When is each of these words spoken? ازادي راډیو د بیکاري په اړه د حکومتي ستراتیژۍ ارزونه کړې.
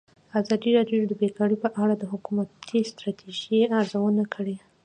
ازادي 0.39 0.69
راډیو 0.77 1.01
د 1.09 1.13
بیکاري 1.21 1.57
په 1.63 1.69
اړه 1.83 1.93
د 1.97 2.03
حکومتي 2.11 2.79
ستراتیژۍ 2.91 3.61
ارزونه 3.79 4.23
کړې. 4.33 4.55